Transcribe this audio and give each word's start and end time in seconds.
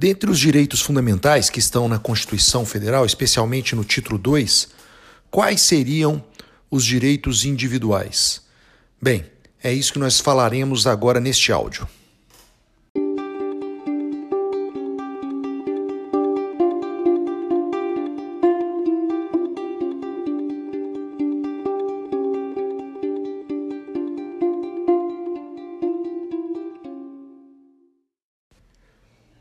Dentre 0.00 0.30
os 0.30 0.38
direitos 0.38 0.80
fundamentais 0.80 1.50
que 1.50 1.58
estão 1.58 1.86
na 1.86 1.98
Constituição 1.98 2.64
Federal, 2.64 3.04
especialmente 3.04 3.76
no 3.76 3.84
título 3.84 4.16
2, 4.16 4.68
quais 5.30 5.60
seriam 5.60 6.24
os 6.70 6.86
direitos 6.86 7.44
individuais? 7.44 8.40
Bem, 8.98 9.26
é 9.62 9.70
isso 9.70 9.92
que 9.92 9.98
nós 9.98 10.18
falaremos 10.18 10.86
agora 10.86 11.20
neste 11.20 11.52
áudio. 11.52 11.86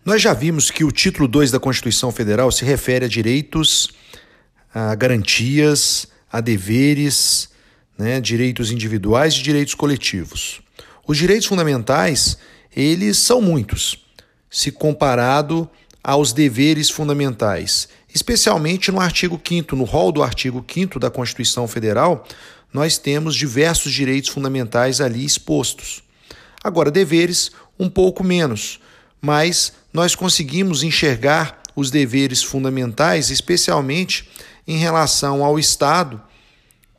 Nós 0.10 0.24
já 0.24 0.34
vimos 0.34 0.72
que 0.72 0.84
o 0.84 0.92
título 0.92 1.28
2 1.28 1.52
da 1.52 1.60
Constituição 1.60 2.12
Federal 2.12 2.52
se 2.52 2.66
refere 2.66 3.06
a 3.06 3.08
direitos, 3.08 3.90
a 4.74 4.96
garantias, 4.96 6.08
a 6.32 6.42
deveres, 6.42 7.50
né, 7.96 8.20
direitos 8.20 8.72
individuais 8.72 9.36
e 9.36 9.44
direitos 9.44 9.76
coletivos. 9.76 10.62
Os 11.08 11.16
direitos 11.16 11.46
fundamentais, 11.46 12.40
eles 12.76 13.20
são 13.20 13.40
muitos, 13.40 14.04
se 14.50 14.72
comparado 14.72 15.70
aos 16.04 16.34
deveres 16.34 16.90
fundamentais, 16.90 17.88
especialmente 18.12 18.92
no 18.92 19.00
artigo 19.00 19.40
5 19.48 19.76
no 19.76 19.84
rol 19.84 20.12
do 20.12 20.24
artigo 20.24 20.66
5 20.68 20.98
da 21.00 21.12
Constituição 21.12 21.68
Federal, 21.68 22.26
nós 22.74 22.98
temos 22.98 23.36
diversos 23.36 23.94
direitos 23.94 24.32
fundamentais 24.32 25.02
ali 25.02 25.24
expostos. 25.24 26.02
Agora, 26.64 26.90
deveres, 26.90 27.52
um 27.78 27.88
pouco 27.88 28.24
menos, 28.24 28.80
mas 29.22 29.74
nós 29.92 30.16
conseguimos 30.16 30.84
enxergar 30.84 31.62
os 31.76 31.90
deveres 31.90 32.44
fundamentais, 32.44 33.30
especialmente 33.30 34.30
em 34.68 34.78
relação 34.78 35.44
ao 35.44 35.58
Estado 35.58 36.22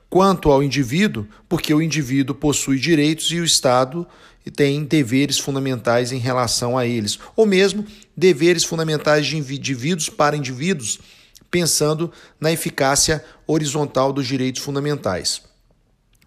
quanto 0.09 0.51
ao 0.51 0.63
indivíduo, 0.63 1.27
porque 1.49 1.73
o 1.73 1.81
indivíduo 1.81 2.35
possui 2.35 2.79
direitos 2.79 3.31
e 3.31 3.39
o 3.39 3.45
Estado 3.45 4.07
tem 4.57 4.83
deveres 4.83 5.39
fundamentais 5.39 6.11
em 6.11 6.19
relação 6.19 6.77
a 6.77 6.85
eles, 6.85 7.19
ou 7.37 7.47
mesmo 7.47 7.87
deveres 8.17 8.65
fundamentais 8.65 9.27
de 9.27 9.37
indivíduos 9.37 10.09
para 10.09 10.37
indivíduos, 10.37 10.99
pensando 11.51 12.13
na 12.41 12.51
eficácia 12.51 13.25
horizontal 13.47 14.13
dos 14.13 14.27
direitos 14.27 14.63
fundamentais. 14.63 15.43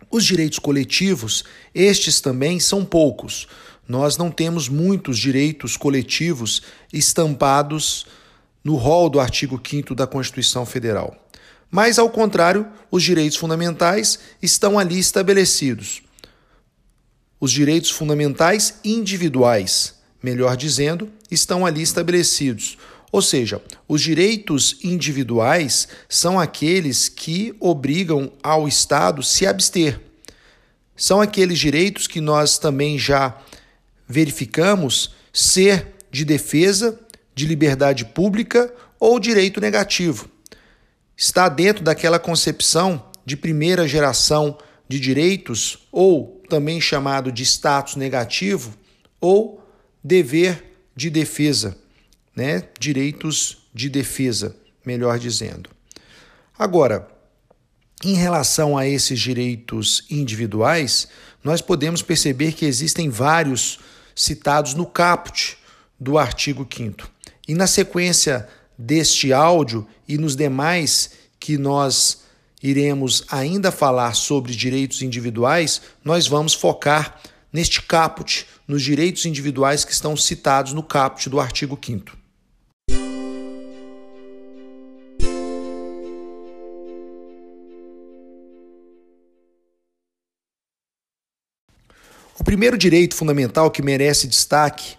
Os 0.10 0.24
direitos 0.24 0.60
coletivos, 0.60 1.44
estes 1.74 2.22
também 2.22 2.60
são 2.60 2.86
poucos. 2.86 3.48
Nós 3.88 4.18
não 4.18 4.32
temos 4.32 4.70
muitos 4.70 5.18
direitos 5.18 5.76
coletivos 5.76 6.62
estampados 6.92 8.06
no 8.64 8.76
rol 8.76 9.10
do 9.10 9.20
artigo 9.20 9.60
5 9.62 9.94
da 9.94 10.08
Constituição 10.08 10.66
Federal. 10.66 11.16
Mas, 11.70 11.98
ao 12.00 12.10
contrário, 12.10 12.68
os 12.90 13.04
direitos 13.04 13.38
fundamentais 13.38 14.20
estão 14.42 14.78
ali 14.80 15.00
estabelecidos. 15.00 16.04
Os 17.40 17.52
direitos 17.52 17.90
fundamentais 17.90 18.76
individuais, 18.86 19.96
melhor 20.22 20.56
dizendo, 20.56 21.12
estão 21.30 21.66
ali 21.66 21.82
estabelecidos. 21.82 22.78
Ou 23.12 23.22
seja, 23.22 23.62
os 23.88 24.02
direitos 24.02 24.78
individuais 24.84 25.88
são 26.08 26.40
aqueles 26.40 27.10
que 27.10 27.56
obrigam 27.60 28.32
ao 28.42 28.68
Estado 28.68 29.22
se 29.22 29.46
abster. 29.46 30.00
São 30.96 31.20
aqueles 31.20 31.60
direitos 31.60 32.08
que 32.08 32.22
nós 32.22 32.58
também 32.58 32.98
já 32.98 33.38
verificamos 34.14 35.16
ser 35.34 35.88
de 36.12 36.24
defesa, 36.24 37.00
de 37.34 37.48
liberdade 37.48 38.06
pública 38.06 38.72
ou 39.00 39.20
direito 39.20 39.60
negativo. 39.60 40.30
Está 41.18 41.50
dentro 41.50 41.84
daquela 41.84 42.20
concepção 42.20 43.10
de 43.26 43.36
primeira 43.36 43.88
geração 43.88 44.56
de 44.88 45.00
direitos, 45.00 45.88
ou 45.92 46.44
também 46.48 46.80
chamado 46.80 47.32
de 47.32 47.42
status 47.42 47.96
negativo, 47.96 48.78
ou 49.20 49.66
dever 50.04 50.64
de 50.96 51.10
defesa, 51.10 51.76
né? 52.36 52.64
direitos 52.80 53.66
de 53.74 53.90
defesa, 53.90 54.56
melhor 54.86 55.18
dizendo. 55.18 55.72
Agora, 56.56 57.08
em 58.04 58.14
relação 58.14 58.78
a 58.78 58.86
esses 58.88 59.20
direitos 59.20 60.06
individuais, 60.12 61.08
nós 61.44 61.62
podemos 61.62 62.04
perceber 62.04 62.52
que 62.52 62.66
existem 62.66 63.10
vários 63.10 63.80
citados 64.16 64.74
no 64.74 64.86
caput 64.86 65.58
do 66.00 66.18
artigo 66.18 66.68
5. 66.70 67.10
E 67.48 67.54
na 67.54 67.68
sequência 67.68 68.48
deste 68.78 69.32
áudio 69.34 69.88
e 70.08 70.18
nos 70.18 70.36
demais 70.36 71.12
que 71.40 71.58
nós 71.58 72.24
iremos 72.62 73.26
ainda 73.30 73.72
falar 73.72 74.14
sobre 74.16 74.56
direitos 74.56 75.02
individuais, 75.02 75.82
nós 76.04 76.28
vamos 76.28 76.54
focar 76.54 77.20
neste 77.52 77.82
caput, 77.82 78.48
nos 78.68 78.82
direitos 78.82 79.26
individuais 79.26 79.84
que 79.84 79.92
estão 79.92 80.16
citados 80.16 80.74
no 80.74 80.82
caput 80.82 81.30
do 81.30 81.40
artigo 81.40 81.78
5. 81.80 82.23
O 92.40 92.44
primeiro 92.44 92.76
direito 92.76 93.16
fundamental 93.16 93.70
que 93.70 93.84
merece 93.84 94.28
destaque 94.28 94.98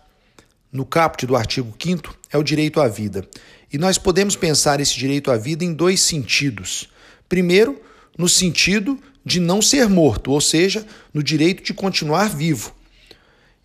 no 0.71 0.87
caput 0.87 1.27
do 1.27 1.35
artigo 1.35 1.75
5 1.77 2.17
é 2.31 2.39
o 2.39 2.45
direito 2.45 2.81
à 2.81 2.87
vida. 2.87 3.29
E 3.73 3.77
nós 3.77 3.99
podemos 3.99 4.37
pensar 4.37 4.79
esse 4.79 4.97
direito 4.97 5.33
à 5.33 5.37
vida 5.37 5.65
em 5.65 5.75
dois 5.75 6.01
sentidos. 6.01 6.89
Primeiro, 7.29 7.81
no 8.17 8.29
sentido 8.29 9.01
de 9.25 9.41
não 9.41 9.61
ser 9.61 9.89
morto, 9.89 10.31
ou 10.31 10.41
seja, 10.41 10.87
no 11.13 11.25
direito 11.25 11.65
de 11.65 11.75
continuar 11.75 12.29
vivo. 12.29 12.73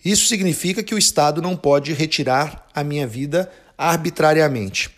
Isso 0.03 0.25
significa 0.25 0.81
que 0.81 0.95
o 0.95 0.97
Estado 0.97 1.39
não 1.39 1.55
pode 1.55 1.93
retirar 1.93 2.67
a 2.73 2.83
minha 2.83 3.05
vida 3.05 3.51
arbitrariamente. 3.77 4.89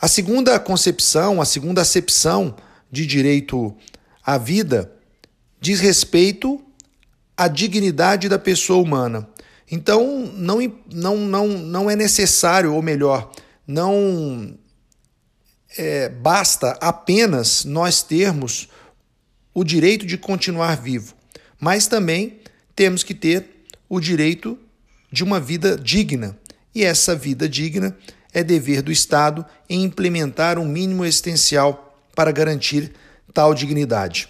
A 0.00 0.08
segunda 0.08 0.58
concepção, 0.58 1.40
a 1.40 1.44
segunda 1.44 1.82
acepção 1.82 2.56
de 2.90 3.06
direito 3.06 3.72
à 4.24 4.36
vida 4.36 4.90
diz 5.60 5.78
respeito 5.78 6.60
a 7.36 7.48
dignidade 7.48 8.28
da 8.28 8.38
pessoa 8.38 8.82
humana. 8.82 9.28
Então, 9.70 10.30
não, 10.34 10.58
não, 10.92 11.16
não, 11.16 11.48
não 11.48 11.90
é 11.90 11.96
necessário, 11.96 12.74
ou 12.74 12.82
melhor, 12.82 13.32
não 13.66 14.56
é, 15.76 16.08
basta 16.08 16.78
apenas 16.80 17.64
nós 17.64 18.02
termos 18.02 18.68
o 19.52 19.64
direito 19.64 20.06
de 20.06 20.18
continuar 20.18 20.76
vivo, 20.76 21.14
mas 21.60 21.86
também 21.86 22.40
temos 22.74 23.02
que 23.02 23.14
ter 23.14 23.46
o 23.88 24.00
direito 24.00 24.58
de 25.10 25.22
uma 25.22 25.38
vida 25.38 25.76
digna. 25.76 26.36
E 26.74 26.82
essa 26.82 27.14
vida 27.14 27.48
digna 27.48 27.96
é 28.32 28.42
dever 28.42 28.82
do 28.82 28.90
Estado 28.90 29.46
em 29.68 29.84
implementar 29.84 30.58
um 30.58 30.66
mínimo 30.66 31.04
existencial 31.04 31.96
para 32.14 32.32
garantir 32.32 32.92
tal 33.32 33.54
dignidade. 33.54 34.28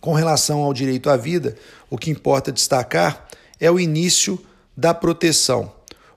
Com 0.00 0.14
relação 0.14 0.60
ao 0.62 0.72
direito 0.72 1.10
à 1.10 1.16
vida, 1.16 1.56
o 1.90 1.98
que 1.98 2.10
importa 2.10 2.50
destacar 2.50 3.28
é 3.60 3.70
o 3.70 3.78
início 3.78 4.40
da 4.76 4.94
proteção. 4.94 5.72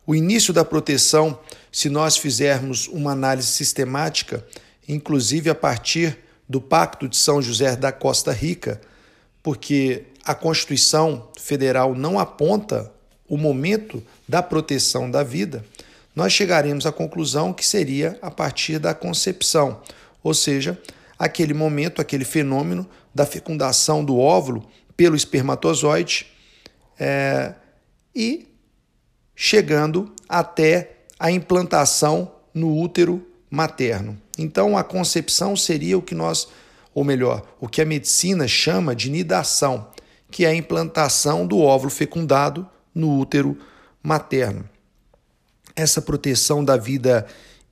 O 0.07 0.15
início 0.15 0.53
da 0.53 0.63
proteção, 0.63 1.37
se 1.71 1.89
nós 1.89 2.15
fizermos 2.15 2.87
uma 2.87 3.11
análise 3.11 3.47
sistemática, 3.47 4.45
inclusive 4.87 5.49
a 5.49 5.55
partir 5.55 6.17
do 6.47 6.61
Pacto 6.61 7.07
de 7.07 7.17
São 7.17 7.41
José 7.41 7.75
da 7.75 7.91
Costa 7.91 8.31
Rica, 8.31 8.79
porque 9.41 10.03
a 10.23 10.33
Constituição 10.33 11.27
Federal 11.37 11.93
não 11.93 12.17
aponta 12.17 12.91
o 13.27 13.37
momento 13.37 14.03
da 14.27 14.41
proteção 14.41 15.09
da 15.09 15.23
vida, 15.23 15.65
nós 16.15 16.31
chegaremos 16.31 16.85
à 16.85 16.91
conclusão 16.91 17.51
que 17.51 17.65
seria 17.65 18.17
a 18.21 18.29
partir 18.29 18.77
da 18.77 18.93
concepção, 18.93 19.81
ou 20.21 20.33
seja, 20.33 20.79
aquele 21.17 21.53
momento, 21.53 22.01
aquele 22.01 22.23
fenômeno 22.23 22.87
da 23.13 23.25
fecundação 23.25 24.03
do 24.03 24.17
óvulo 24.17 24.67
pelo 24.95 25.15
espermatozoide 25.15 26.27
é, 26.99 27.53
e 28.15 28.47
chegando 29.35 30.13
até 30.27 30.97
a 31.19 31.31
implantação 31.31 32.31
no 32.53 32.77
útero 32.77 33.25
materno. 33.49 34.19
Então, 34.37 34.77
a 34.77 34.83
concepção 34.83 35.55
seria 35.55 35.97
o 35.97 36.01
que 36.01 36.15
nós, 36.15 36.47
ou 36.93 37.03
melhor, 37.03 37.43
o 37.59 37.67
que 37.67 37.81
a 37.81 37.85
medicina 37.85 38.47
chama 38.47 38.95
de 38.95 39.09
nidação, 39.09 39.87
que 40.29 40.45
é 40.45 40.49
a 40.49 40.55
implantação 40.55 41.45
do 41.45 41.59
óvulo 41.59 41.91
fecundado 41.91 42.67
no 42.93 43.19
útero 43.19 43.57
materno. 44.01 44.67
Essa 45.75 46.01
proteção 46.01 46.63
da 46.63 46.77
vida 46.77 47.25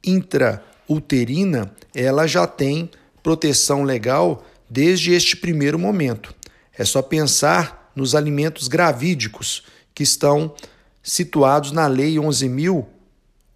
intrauterina, 0.04 1.72
ela 1.94 2.26
já 2.26 2.48
tem 2.48 2.90
proteção 3.22 3.84
legal 3.84 4.44
desde 4.72 5.12
este 5.12 5.36
primeiro 5.36 5.78
momento. 5.78 6.34
É 6.78 6.86
só 6.86 7.02
pensar 7.02 7.92
nos 7.96 8.16
alimentos 8.16 8.70
gravídicos 8.70 9.64
que 9.94 10.04
estão 10.04 10.56
situados 11.04 11.72
na 11.72 11.88
Lei 11.88 12.16
11.800 12.16 13.02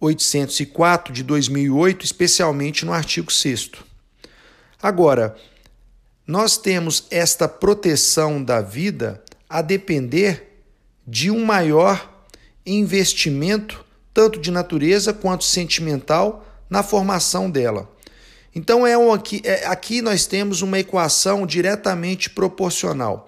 804 0.00 1.12
de 1.12 1.22
2008, 1.22 2.04
especialmente 2.04 2.84
no 2.84 2.92
artigo 2.92 3.32
6. 3.32 3.70
Agora, 4.80 5.36
nós 6.26 6.56
temos 6.56 7.06
esta 7.10 7.48
proteção 7.48 8.42
da 8.42 8.60
vida 8.60 9.22
a 9.48 9.62
depender 9.62 10.62
de 11.06 11.30
um 11.30 11.44
maior 11.44 12.24
investimento, 12.64 13.84
tanto 14.12 14.40
de 14.40 14.50
natureza 14.50 15.12
quanto 15.12 15.44
sentimental, 15.44 16.44
na 16.68 16.82
formação 16.82 17.50
dela. 17.50 17.90
Então 18.56 18.86
é 18.86 18.96
um, 18.96 19.12
aqui, 19.12 19.42
é, 19.44 19.66
aqui 19.66 20.00
nós 20.00 20.24
temos 20.24 20.62
uma 20.62 20.78
equação 20.78 21.46
diretamente 21.46 22.30
proporcional. 22.30 23.26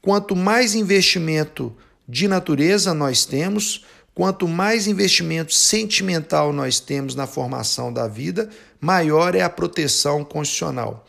Quanto 0.00 0.36
mais 0.36 0.76
investimento 0.76 1.76
de 2.08 2.28
natureza 2.28 2.94
nós 2.94 3.26
temos, 3.26 3.84
quanto 4.14 4.46
mais 4.46 4.86
investimento 4.86 5.52
sentimental 5.52 6.52
nós 6.52 6.78
temos 6.78 7.16
na 7.16 7.26
formação 7.26 7.92
da 7.92 8.06
vida, 8.06 8.48
maior 8.80 9.34
é 9.34 9.42
a 9.42 9.50
proteção 9.50 10.24
constitucional. 10.24 11.04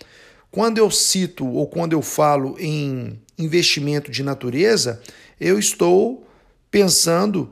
Quando 0.50 0.80
eu 0.80 0.90
cito 0.90 1.48
ou 1.48 1.68
quando 1.68 1.94
eu 1.94 2.02
falo 2.02 2.56
em 2.58 3.22
investimento 3.38 4.10
de 4.10 4.24
natureza, 4.24 5.00
eu 5.40 5.60
estou 5.60 6.28
pensando 6.72 7.52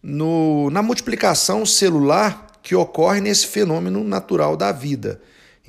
no, 0.00 0.70
na 0.70 0.80
multiplicação 0.80 1.66
celular 1.66 2.46
que 2.62 2.76
ocorre 2.76 3.20
nesse 3.20 3.48
fenômeno 3.48 4.04
natural 4.04 4.56
da 4.56 4.70
vida. 4.70 5.20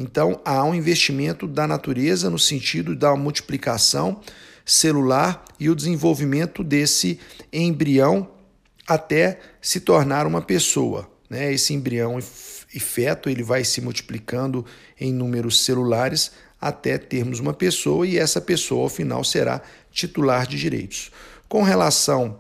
Então, 0.01 0.41
há 0.43 0.63
um 0.63 0.73
investimento 0.73 1.47
da 1.47 1.67
natureza 1.67 2.27
no 2.29 2.39
sentido 2.39 2.95
da 2.95 3.15
multiplicação 3.15 4.19
celular 4.65 5.45
e 5.59 5.69
o 5.69 5.75
desenvolvimento 5.75 6.63
desse 6.63 7.19
embrião 7.53 8.27
até 8.87 9.39
se 9.61 9.79
tornar 9.79 10.25
uma 10.25 10.41
pessoa. 10.41 11.07
Né? 11.29 11.53
Esse 11.53 11.73
embrião 11.73 12.17
e 12.73 12.79
feto 12.79 13.29
ele 13.29 13.43
vai 13.43 13.63
se 13.63 13.79
multiplicando 13.79 14.65
em 14.99 15.13
números 15.13 15.63
celulares 15.63 16.31
até 16.59 16.97
termos 16.97 17.39
uma 17.39 17.53
pessoa 17.53 18.07
e 18.07 18.17
essa 18.17 18.41
pessoa, 18.41 18.83
ao 18.83 18.89
final, 18.89 19.23
será 19.23 19.61
titular 19.91 20.47
de 20.47 20.57
direitos. 20.57 21.11
Com 21.47 21.61
relação 21.61 22.39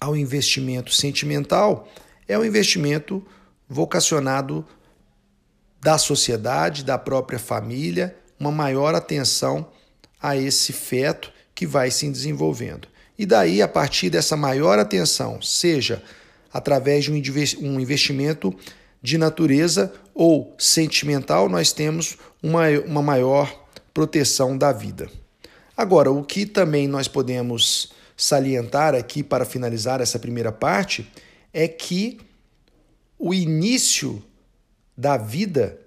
ao 0.00 0.16
investimento 0.16 0.92
sentimental, 0.92 1.88
é 2.28 2.38
um 2.38 2.44
investimento 2.44 3.24
vocacionado 3.68 4.64
da 5.80 5.98
sociedade, 5.98 6.84
da 6.84 6.98
própria 6.98 7.38
família, 7.38 8.16
uma 8.38 8.50
maior 8.50 8.94
atenção 8.94 9.68
a 10.20 10.36
esse 10.36 10.72
feto 10.72 11.32
que 11.54 11.66
vai 11.66 11.90
se 11.90 12.08
desenvolvendo. 12.10 12.88
E 13.18 13.24
daí, 13.24 13.62
a 13.62 13.68
partir 13.68 14.10
dessa 14.10 14.36
maior 14.36 14.78
atenção, 14.78 15.40
seja 15.40 16.02
através 16.52 17.04
de 17.04 17.12
um 17.60 17.80
investimento 17.80 18.54
de 19.02 19.18
natureza 19.18 19.92
ou 20.14 20.54
sentimental, 20.58 21.48
nós 21.48 21.72
temos 21.72 22.18
uma, 22.42 22.68
uma 22.86 23.02
maior 23.02 23.66
proteção 23.94 24.56
da 24.56 24.72
vida. 24.72 25.08
Agora, 25.76 26.10
o 26.10 26.24
que 26.24 26.44
também 26.44 26.88
nós 26.88 27.08
podemos 27.08 27.92
salientar 28.16 28.94
aqui 28.94 29.22
para 29.22 29.44
finalizar 29.44 30.00
essa 30.00 30.18
primeira 30.18 30.50
parte 30.50 31.10
é 31.52 31.68
que 31.68 32.18
o 33.18 33.32
início 33.32 34.22
da 34.96 35.16
vida 35.16 35.78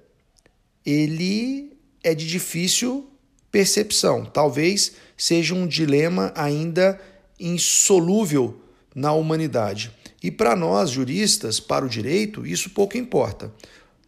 ele 0.86 1.78
é 2.04 2.14
de 2.14 2.28
difícil 2.28 3.10
percepção. 3.52 4.26
Talvez 4.26 4.94
seja 5.18 5.54
um 5.54 5.68
dilema 5.68 6.32
ainda 6.36 7.00
insolúvel 7.40 8.62
na 8.94 9.12
humanidade. 9.14 9.92
E 10.22 10.30
para 10.30 10.56
nós, 10.56 10.90
juristas, 10.90 11.60
para 11.60 11.86
o 11.86 11.90
direito, 11.90 12.46
isso 12.46 12.70
pouco 12.72 12.98
importa. 12.98 13.54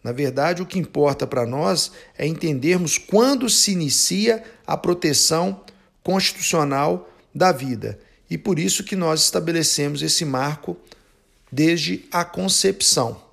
Na 0.03 0.11
verdade, 0.11 0.61
o 0.61 0.65
que 0.65 0.79
importa 0.79 1.27
para 1.27 1.45
nós 1.45 1.91
é 2.17 2.25
entendermos 2.25 2.97
quando 2.97 3.49
se 3.49 3.71
inicia 3.71 4.43
a 4.65 4.75
proteção 4.75 5.61
constitucional 6.03 7.09
da 7.33 7.51
vida. 7.51 7.99
E 8.29 8.37
por 8.37 8.57
isso 8.57 8.83
que 8.83 8.95
nós 8.95 9.23
estabelecemos 9.23 10.01
esse 10.01 10.25
marco 10.25 10.75
desde 11.51 12.05
a 12.11 12.25
concepção. 12.25 13.30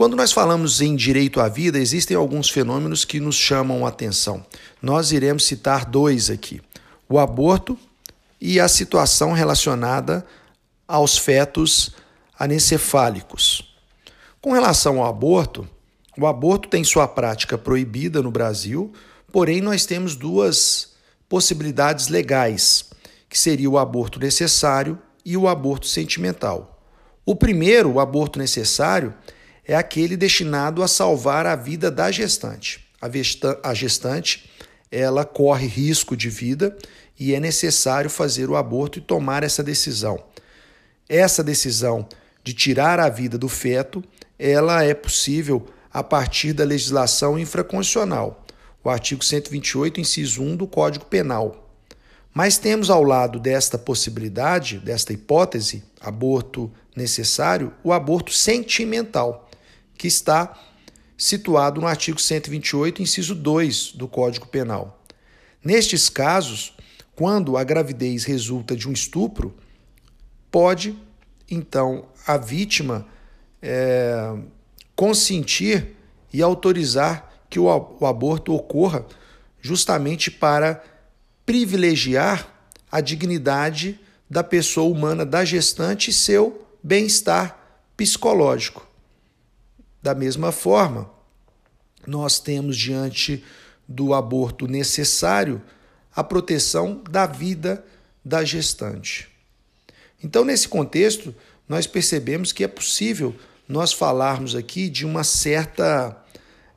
Quando 0.00 0.16
nós 0.16 0.32
falamos 0.32 0.80
em 0.80 0.96
direito 0.96 1.42
à 1.42 1.48
vida, 1.48 1.78
existem 1.78 2.16
alguns 2.16 2.48
fenômenos 2.48 3.04
que 3.04 3.20
nos 3.20 3.36
chamam 3.36 3.84
a 3.84 3.90
atenção. 3.90 4.42
Nós 4.80 5.12
iremos 5.12 5.44
citar 5.44 5.84
dois 5.84 6.30
aqui: 6.30 6.62
o 7.06 7.18
aborto 7.18 7.78
e 8.40 8.58
a 8.58 8.66
situação 8.66 9.32
relacionada 9.32 10.24
aos 10.88 11.18
fetos 11.18 11.94
anencefálicos. 12.38 13.74
Com 14.40 14.54
relação 14.54 15.02
ao 15.02 15.06
aborto, 15.06 15.68
o 16.16 16.26
aborto 16.26 16.70
tem 16.70 16.82
sua 16.82 17.06
prática 17.06 17.58
proibida 17.58 18.22
no 18.22 18.30
Brasil, 18.30 18.90
porém 19.30 19.60
nós 19.60 19.84
temos 19.84 20.16
duas 20.16 20.92
possibilidades 21.28 22.08
legais, 22.08 22.86
que 23.28 23.38
seria 23.38 23.68
o 23.68 23.76
aborto 23.76 24.18
necessário 24.18 24.98
e 25.26 25.36
o 25.36 25.46
aborto 25.46 25.86
sentimental. 25.86 26.82
O 27.26 27.36
primeiro, 27.36 27.92
o 27.92 28.00
aborto 28.00 28.38
necessário, 28.38 29.12
é 29.70 29.76
aquele 29.76 30.16
destinado 30.16 30.82
a 30.82 30.88
salvar 30.88 31.46
a 31.46 31.54
vida 31.54 31.92
da 31.92 32.10
gestante. 32.10 32.84
A 33.62 33.72
gestante 33.72 34.50
ela 34.90 35.24
corre 35.24 35.68
risco 35.68 36.16
de 36.16 36.28
vida 36.28 36.76
e 37.16 37.36
é 37.36 37.38
necessário 37.38 38.10
fazer 38.10 38.50
o 38.50 38.56
aborto 38.56 38.98
e 38.98 39.00
tomar 39.00 39.44
essa 39.44 39.62
decisão. 39.62 40.20
Essa 41.08 41.44
decisão 41.44 42.08
de 42.42 42.52
tirar 42.52 42.98
a 42.98 43.08
vida 43.08 43.38
do 43.38 43.48
feto, 43.48 44.02
ela 44.36 44.82
é 44.82 44.92
possível 44.92 45.64
a 45.92 46.02
partir 46.02 46.52
da 46.52 46.64
legislação 46.64 47.38
infraconstitucional, 47.38 48.44
o 48.82 48.90
artigo 48.90 49.24
128, 49.24 50.00
inciso 50.00 50.42
1 50.42 50.56
do 50.56 50.66
Código 50.66 51.04
Penal. 51.04 51.72
Mas 52.34 52.58
temos 52.58 52.90
ao 52.90 53.04
lado 53.04 53.38
desta 53.38 53.78
possibilidade, 53.78 54.78
desta 54.78 55.12
hipótese, 55.12 55.84
aborto 56.00 56.68
necessário, 56.96 57.72
o 57.84 57.92
aborto 57.92 58.32
sentimental 58.32 59.46
que 60.00 60.08
está 60.08 60.58
situado 61.14 61.78
no 61.78 61.86
artigo 61.86 62.18
128, 62.18 63.02
inciso 63.02 63.34
2 63.34 63.92
do 63.92 64.08
Código 64.08 64.46
Penal. 64.46 65.04
Nestes 65.62 66.08
casos, 66.08 66.74
quando 67.14 67.58
a 67.58 67.62
gravidez 67.62 68.24
resulta 68.24 68.74
de 68.74 68.88
um 68.88 68.92
estupro, 68.92 69.54
pode 70.50 70.98
então 71.50 72.06
a 72.26 72.38
vítima 72.38 73.06
é, 73.60 74.38
consentir 74.96 75.94
e 76.32 76.40
autorizar 76.40 77.30
que 77.50 77.58
o, 77.58 77.66
o 78.00 78.06
aborto 78.06 78.54
ocorra 78.54 79.04
justamente 79.60 80.30
para 80.30 80.82
privilegiar 81.44 82.48
a 82.90 83.02
dignidade 83.02 84.00
da 84.30 84.42
pessoa 84.42 84.90
humana, 84.90 85.26
da 85.26 85.44
gestante 85.44 86.08
e 86.08 86.14
seu 86.14 86.66
bem-estar 86.82 87.58
psicológico. 87.98 88.89
Da 90.02 90.14
mesma 90.14 90.50
forma, 90.52 91.10
nós 92.06 92.38
temos 92.38 92.76
diante 92.76 93.44
do 93.86 94.14
aborto 94.14 94.66
necessário 94.66 95.60
a 96.14 96.24
proteção 96.24 97.02
da 97.08 97.26
vida 97.26 97.84
da 98.24 98.44
gestante. 98.44 99.28
Então, 100.22 100.44
nesse 100.44 100.68
contexto, 100.68 101.34
nós 101.68 101.86
percebemos 101.86 102.52
que 102.52 102.64
é 102.64 102.68
possível 102.68 103.34
nós 103.68 103.92
falarmos 103.92 104.54
aqui 104.54 104.88
de 104.88 105.06
uma 105.06 105.22
certa 105.22 106.16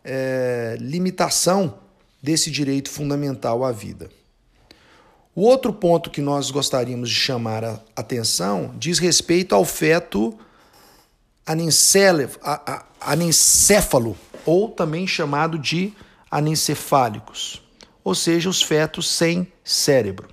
é, 0.03 0.77
limitação 0.79 1.79
desse 2.21 2.51
direito 2.51 2.89
fundamental 2.89 3.63
à 3.63 3.71
vida. 3.71 4.09
O 5.35 5.41
outro 5.41 5.73
ponto 5.73 6.11
que 6.11 6.21
nós 6.21 6.51
gostaríamos 6.51 7.09
de 7.09 7.15
chamar 7.15 7.63
a 7.63 7.81
atenção 7.95 8.73
diz 8.77 8.99
respeito 8.99 9.55
ao 9.55 9.65
feto 9.65 10.37
anencéfalo, 12.99 14.17
ou 14.45 14.69
também 14.69 15.07
chamado 15.07 15.57
de 15.57 15.93
anencefálicos, 16.29 17.61
ou 18.03 18.15
seja, 18.15 18.49
os 18.49 18.61
fetos 18.61 19.09
sem 19.09 19.51
cérebro. 19.63 20.29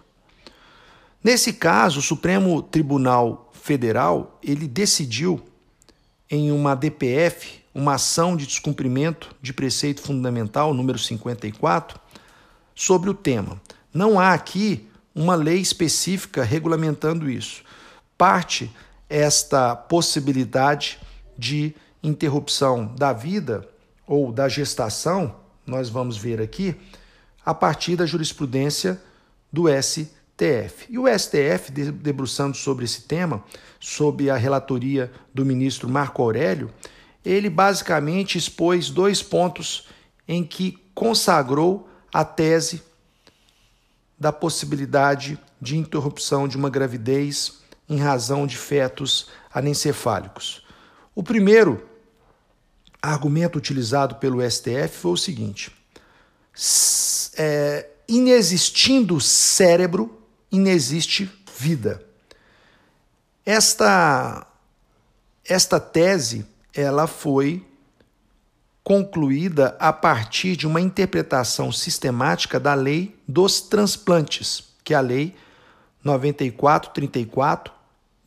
Nesse 1.23 1.52
caso, 1.52 2.00
o 2.00 2.02
Supremo 2.02 2.62
Tribunal 2.62 3.50
Federal 3.52 4.38
ele 4.43 4.67
decidiu 4.67 5.40
em 6.31 6.50
uma 6.50 6.75
DPF, 6.75 7.61
uma 7.75 7.95
ação 7.95 8.37
de 8.37 8.47
descumprimento 8.47 9.35
de 9.43 9.52
preceito 9.52 10.00
fundamental 10.00 10.73
número 10.73 10.99
54, 10.99 12.00
sobre 12.75 13.11
o 13.11 13.14
tema. 13.14 13.61
Não 13.93 14.19
há 14.19 14.33
aqui 14.33 14.88
uma 15.14 15.35
lei 15.35 15.59
específica 15.59 16.43
regulamentando 16.43 17.29
isso. 17.29 17.62
Parte 18.17 18.71
esta 19.11 19.75
possibilidade 19.75 21.00
de 21.37 21.75
interrupção 22.02 22.95
da 22.95 23.12
vida 23.12 23.69
ou 24.07 24.33
da 24.33 24.49
gestação, 24.49 25.35
nós 25.67 25.90
vamos 25.90 26.17
ver 26.17 26.40
aqui, 26.40 26.76
a 27.45 27.52
partir 27.52 27.97
da 27.97 28.07
jurisprudência 28.07 29.00
do 29.52 29.64
STF. 29.69 30.87
E 30.88 30.99
o 30.99 31.07
STF, 31.07 31.73
debruçando 31.73 32.57
sobre 32.57 32.85
esse 32.85 33.02
tema, 33.02 33.43
sob 33.81 34.31
a 34.31 34.37
relatoria 34.37 35.11
do 35.35 35.45
ministro 35.45 35.88
Marco 35.88 36.23
Aurélio, 36.23 36.71
ele 37.25 37.50
basicamente 37.50 38.38
expôs 38.38 38.90
dois 38.90 39.23
pontos 39.23 39.88
em 40.26 40.45
que 40.45 40.79
consagrou 40.95 41.88
a 42.12 42.25
tese 42.25 42.83
da 44.19 44.33
possibilidade 44.33 45.38
de 45.61 45.76
interrupção 45.76 46.47
de 46.47 46.57
uma 46.57 46.71
gravidez 46.71 47.60
em 47.90 47.99
razão 47.99 48.47
de 48.47 48.56
fetos 48.56 49.28
anencefálicos. 49.52 50.64
O 51.12 51.25
primeiro 51.25 51.85
argumento 53.02 53.59
utilizado 53.59 54.14
pelo 54.14 54.49
STF 54.49 54.88
foi 54.90 55.11
o 55.11 55.16
seguinte: 55.16 55.73
é, 57.37 57.88
inexistindo 58.09 59.20
cérebro, 59.20 60.23
inexiste 60.52 61.30
vida. 61.59 62.06
Esta, 63.44 64.47
esta 65.44 65.80
tese 65.80 66.47
ela 66.73 67.09
foi 67.09 67.66
concluída 68.85 69.76
a 69.80 69.92
partir 69.92 70.56
de 70.56 70.66
uma 70.66 70.80
interpretação 70.80 71.73
sistemática 71.73 72.61
da 72.61 72.75
lei 72.75 73.18
dos 73.26 73.61
transplantes, 73.61 74.64
que 74.85 74.94
é 74.94 74.97
a 74.97 75.00
lei 75.00 75.35
9434 76.04 77.79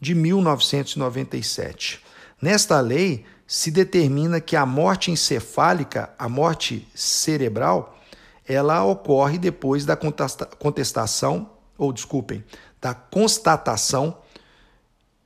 de 0.03 0.13
1997. 0.13 2.03
Nesta 2.41 2.81
lei 2.81 3.25
se 3.47 3.71
determina 3.71 4.41
que 4.41 4.57
a 4.57 4.65
morte 4.65 5.09
encefálica, 5.09 6.13
a 6.19 6.27
morte 6.27 6.85
cerebral, 6.93 7.97
ela 8.45 8.83
ocorre 8.83 9.37
depois 9.37 9.85
da 9.85 9.95
contestação, 9.95 11.49
ou 11.77 11.93
desculpem, 11.93 12.43
da 12.81 12.93
constatação 12.93 14.17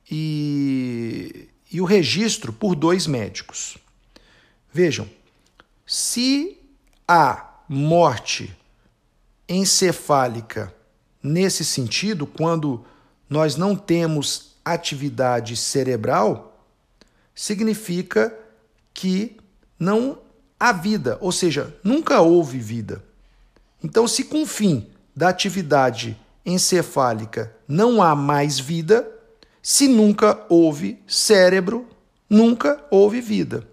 e, 0.08 1.48
e 1.72 1.80
o 1.80 1.84
registro 1.84 2.52
por 2.52 2.76
dois 2.76 3.08
médicos. 3.08 3.78
Vejam, 4.72 5.08
se 5.84 6.56
há 7.06 7.62
morte 7.68 8.56
encefálica 9.48 10.72
nesse 11.20 11.64
sentido, 11.64 12.28
quando 12.28 12.84
nós 13.28 13.56
não 13.56 13.74
temos 13.74 14.48
atividade 14.72 15.56
cerebral, 15.56 16.66
significa 17.34 18.34
que 18.92 19.36
não 19.78 20.18
há 20.58 20.72
vida, 20.72 21.18
ou 21.20 21.30
seja, 21.30 21.76
nunca 21.84 22.20
houve 22.20 22.58
vida. 22.58 23.02
Então, 23.82 24.08
se 24.08 24.24
com 24.24 24.42
o 24.42 24.46
fim 24.46 24.88
da 25.14 25.28
atividade 25.28 26.18
encefálica 26.44 27.54
não 27.66 28.02
há 28.02 28.14
mais 28.16 28.58
vida, 28.58 29.08
se 29.62 29.86
nunca 29.86 30.44
houve 30.48 31.00
cérebro, 31.06 31.86
nunca 32.28 32.84
houve 32.90 33.20
vida. 33.20 33.66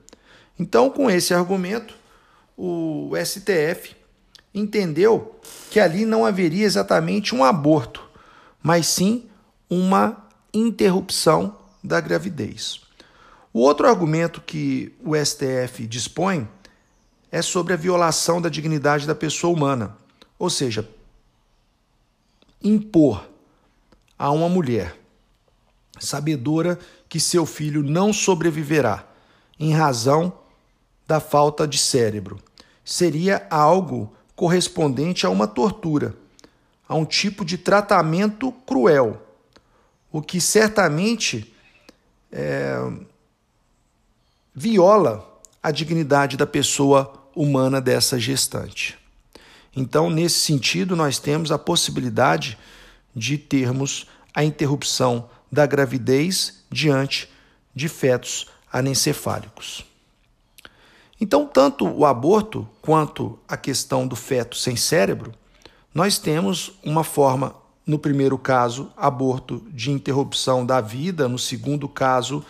Então, 0.60 0.90
com 0.90 1.10
esse 1.10 1.34
argumento, 1.34 1.96
o 2.58 3.12
STF 3.24 3.96
entendeu 4.54 5.40
que 5.70 5.80
ali 5.80 6.06
não 6.06 6.25
haveria 6.25 6.66
exatamente 6.66 7.36
um 7.36 7.44
aborto, 7.44 8.02
mas 8.62 8.88
sim 8.88 9.25
uma 9.70 10.25
interrupção 10.57 11.57
da 11.83 12.00
gravidez. 12.00 12.81
O 13.53 13.59
outro 13.59 13.88
argumento 13.88 14.41
que 14.41 14.93
o 15.03 15.15
STF 15.15 15.85
dispõe 15.88 16.47
é 17.31 17.41
sobre 17.41 17.74
a 17.74 17.77
violação 17.77 18.41
da 18.41 18.50
dignidade 18.50 19.05
da 19.05 19.13
pessoa 19.13 19.53
humana, 19.53 19.97
ou 20.39 20.50
seja, 20.50 20.89
impor 22.63 23.27
a 24.17 24.31
uma 24.31 24.50
mulher 24.50 24.97
sabedora 26.00 26.79
que 27.07 27.19
seu 27.19 27.45
filho 27.45 27.83
não 27.83 28.12
sobreviverá 28.12 29.05
em 29.59 29.74
razão 29.74 30.33
da 31.07 31.19
falta 31.19 31.67
de 31.67 31.77
cérebro. 31.77 32.39
Seria 32.83 33.47
algo 33.50 34.13
correspondente 34.35 35.25
a 35.25 35.29
uma 35.29 35.47
tortura, 35.47 36.15
a 36.88 36.95
um 36.95 37.05
tipo 37.05 37.45
de 37.45 37.57
tratamento 37.57 38.51
cruel, 38.65 39.25
o 40.15 40.22
que 40.22 40.39
certamente 40.39 41.53
é, 42.31 42.77
viola 44.55 45.29
a 45.62 45.72
dignidade 45.72 46.38
da 46.38 46.48
pessoa 46.48 47.27
humana 47.36 47.81
dessa 47.81 48.17
gestante. 48.17 48.98
Então, 49.75 50.10
nesse 50.10 50.39
sentido, 50.39 50.95
nós 50.95 51.19
temos 51.19 51.51
a 51.51 51.60
possibilidade 51.60 52.57
de 53.13 53.38
termos 53.38 54.07
a 54.34 54.41
interrupção 54.41 55.29
da 55.51 55.65
gravidez 55.65 56.63
diante 56.72 57.29
de 57.75 57.89
fetos 57.89 58.48
anencefálicos. 58.72 59.86
Então, 61.19 61.45
tanto 61.45 61.86
o 61.86 62.05
aborto 62.05 62.65
quanto 62.81 63.38
a 63.50 63.57
questão 63.57 64.07
do 64.07 64.15
feto 64.15 64.55
sem 64.55 64.77
cérebro, 64.77 65.34
nós 65.93 66.17
temos 66.17 66.72
uma 66.86 67.03
forma, 67.03 67.53
no 67.86 68.00
primeiro 68.00 68.38
caso, 68.38 68.92
aborto 68.98 69.65
de 69.72 69.92
interrupção 69.92 70.65
da 70.65 70.82
vida, 70.82 71.27
no 71.27 71.38
segundo 71.38 71.88
caso, 71.88 72.44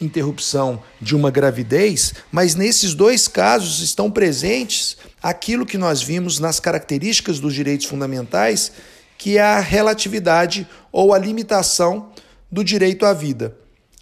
interrupção 0.00 0.82
de 1.00 1.14
uma 1.14 1.30
gravidez, 1.30 2.14
mas 2.30 2.54
nesses 2.54 2.94
dois 2.94 3.28
casos 3.28 3.80
estão 3.80 4.10
presentes 4.10 4.96
aquilo 5.22 5.66
que 5.66 5.78
nós 5.78 6.02
vimos 6.02 6.38
nas 6.38 6.60
características 6.60 7.40
dos 7.40 7.54
direitos 7.54 7.86
fundamentais, 7.86 8.72
que 9.18 9.38
é 9.38 9.42
a 9.42 9.60
relatividade 9.60 10.68
ou 10.92 11.14
a 11.14 11.18
limitação 11.18 12.10
do 12.50 12.62
direito 12.62 13.06
à 13.06 13.12
vida. 13.12 13.56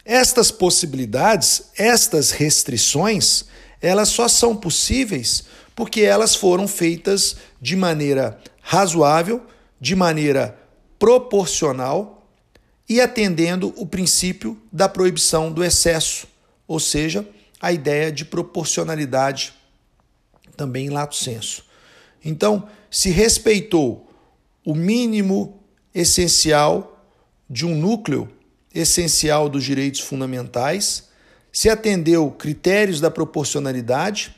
Estas 0.05 0.51
possibilidades, 0.51 1.71
estas 1.77 2.31
restrições, 2.31 3.45
elas 3.81 4.09
só 4.09 4.29
são 4.29 4.55
possíveis 4.55 5.45
porque 5.75 6.03
elas 6.03 6.35
foram 6.35 6.69
feitas 6.69 7.37
de 7.61 7.75
maneira 7.75 8.39
razoável, 8.61 9.43
de 9.85 9.95
maneira 9.95 10.59
proporcional 10.99 12.27
e 12.89 13.03
atendendo 13.03 13.75
o 13.77 13.85
princípio 13.87 14.59
da 14.73 14.89
proibição 14.89 15.53
do 15.53 15.63
excesso, 15.63 16.27
ou 16.67 16.81
seja, 16.81 17.29
a 17.61 17.71
ideia 17.71 18.11
de 18.11 18.25
proporcionalidade 18.25 19.53
também 20.57 20.87
em 20.87 20.89
lato 20.89 21.15
senso. 21.15 21.67
Então, 22.25 22.67
se 22.91 23.11
respeitou 23.11 24.11
o 24.65 24.75
mínimo 24.75 25.63
essencial 25.95 27.07
de 27.51 27.67
um 27.67 27.77
núcleo 27.77 28.27
essencial 28.75 29.51
dos 29.51 29.65
direitos 29.65 30.01
fundamentais, 30.01 31.11
se 31.53 31.69
atendeu 31.69 32.31
critérios 32.31 33.03
da 33.03 33.11
proporcionalidade, 33.11 34.35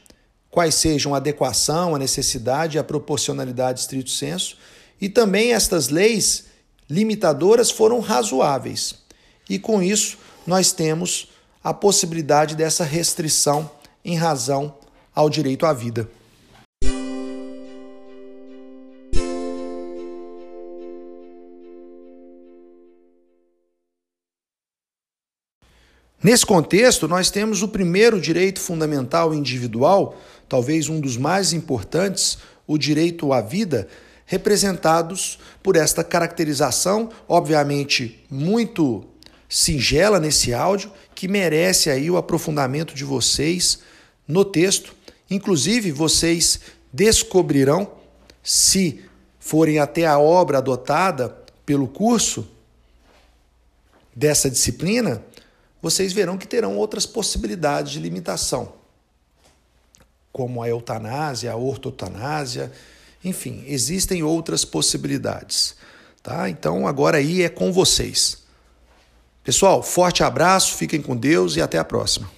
quais 0.50 0.74
sejam 0.74 1.14
a 1.14 1.18
adequação, 1.18 1.94
a 1.94 2.00
necessidade 2.00 2.76
e 2.76 2.80
a 2.80 2.84
proporcionalidade 2.84 3.78
estrito 3.78 4.10
senso, 4.10 4.58
e 5.00 5.08
também 5.08 5.52
estas 5.52 5.88
leis 5.88 6.44
limitadoras 6.88 7.70
foram 7.70 8.00
razoáveis. 8.00 8.94
E 9.48 9.58
com 9.58 9.82
isso, 9.82 10.18
nós 10.46 10.72
temos 10.72 11.30
a 11.62 11.74
possibilidade 11.74 12.54
dessa 12.54 12.84
restrição 12.84 13.70
em 14.04 14.16
razão 14.16 14.74
ao 15.14 15.28
direito 15.28 15.66
à 15.66 15.72
vida. 15.72 16.08
Nesse 26.22 26.44
contexto, 26.44 27.06
nós 27.06 27.30
temos 27.30 27.62
o 27.62 27.68
primeiro 27.68 28.20
direito 28.20 28.58
fundamental 28.58 29.32
individual, 29.32 30.16
talvez 30.48 30.88
um 30.88 30.98
dos 30.98 31.16
mais 31.16 31.52
importantes, 31.52 32.38
o 32.66 32.76
direito 32.76 33.32
à 33.32 33.40
vida, 33.40 33.86
representados 34.26 35.38
por 35.62 35.76
esta 35.76 36.02
caracterização, 36.02 37.10
obviamente 37.28 38.24
muito 38.28 39.04
singela 39.48 40.18
nesse 40.18 40.52
áudio, 40.52 40.92
que 41.14 41.28
merece 41.28 41.88
aí 41.88 42.10
o 42.10 42.16
aprofundamento 42.16 42.94
de 42.94 43.04
vocês 43.04 43.78
no 44.26 44.44
texto. 44.44 44.94
Inclusive, 45.30 45.92
vocês 45.92 46.60
descobrirão, 46.92 47.90
se 48.42 49.04
forem 49.38 49.78
até 49.78 50.06
a 50.06 50.18
obra 50.18 50.58
adotada 50.58 51.28
pelo 51.64 51.86
curso 51.86 52.48
dessa 54.14 54.50
disciplina, 54.50 55.22
vocês 55.80 56.12
verão 56.12 56.36
que 56.36 56.48
terão 56.48 56.76
outras 56.76 57.06
possibilidades 57.06 57.92
de 57.92 58.00
limitação, 58.00 58.72
como 60.32 60.62
a 60.62 60.68
eutanásia, 60.68 61.52
a 61.52 61.56
ortotanásia, 61.56 62.72
enfim, 63.26 63.64
existem 63.66 64.22
outras 64.22 64.64
possibilidades. 64.64 65.74
Tá? 66.22 66.48
Então 66.48 66.86
agora 66.86 67.18
aí 67.18 67.42
é 67.42 67.48
com 67.48 67.72
vocês. 67.72 68.44
Pessoal, 69.42 69.82
forte 69.82 70.22
abraço, 70.22 70.76
fiquem 70.76 71.02
com 71.02 71.16
Deus 71.16 71.56
e 71.56 71.60
até 71.60 71.78
a 71.78 71.84
próxima. 71.84 72.30